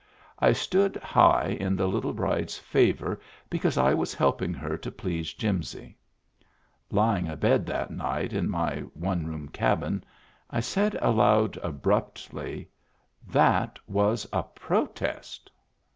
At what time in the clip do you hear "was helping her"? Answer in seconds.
3.93-4.75